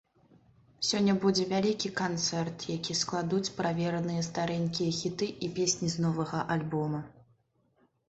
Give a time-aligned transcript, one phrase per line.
[0.91, 7.09] Сёння будзе вялікі канцэрт, які складуць правераныя старэнькія хіты і песні з новага альбома.